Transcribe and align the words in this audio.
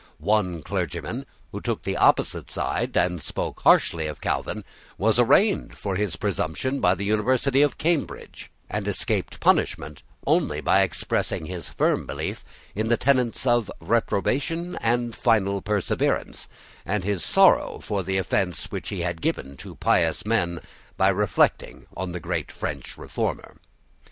One 0.17 0.63
clergyman, 0.63 1.27
who 1.51 1.61
took 1.61 1.83
the 1.83 1.95
opposite 1.95 2.49
side, 2.49 2.97
and 2.97 3.21
spoke 3.21 3.59
harshly 3.59 4.07
of 4.07 4.19
Calvin, 4.19 4.63
was 4.97 5.19
arraigned 5.19 5.77
for 5.77 5.95
his 5.95 6.15
presumption 6.15 6.79
by 6.79 6.95
the 6.95 7.05
University 7.05 7.61
of 7.61 7.77
Cambridge, 7.77 8.49
and 8.67 8.87
escaped 8.87 9.39
punishment 9.39 10.01
only 10.25 10.59
by 10.59 10.81
expressing 10.81 11.45
his 11.45 11.69
firm 11.69 12.07
belief 12.07 12.43
in 12.73 12.87
the 12.87 12.97
tenets 12.97 13.45
of 13.45 13.69
reprobation 13.79 14.75
and 14.77 15.15
final 15.15 15.61
perseverance, 15.61 16.49
and 16.83 17.03
his 17.03 17.23
sorrow 17.23 17.77
for 17.77 18.01
the 18.01 18.17
offence 18.17 18.71
which 18.71 18.89
he 18.89 19.01
had 19.01 19.21
given 19.21 19.55
to 19.57 19.75
pious 19.75 20.25
men 20.25 20.61
by 20.97 21.09
reflecting 21.09 21.85
on 21.95 22.11
the 22.11 22.19
great 22.19 22.51
French 22.51 22.97
reformer. 22.97 23.57